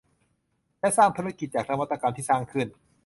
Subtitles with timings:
[0.79, 2.67] และสร้างธุรกิจจากนวัตกรรมที่สร้างขึ้น